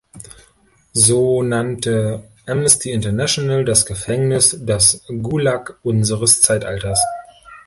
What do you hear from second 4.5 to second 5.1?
„das